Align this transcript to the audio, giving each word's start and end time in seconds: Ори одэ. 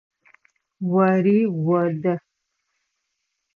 Ори 1.05 1.37
одэ. 1.79 2.13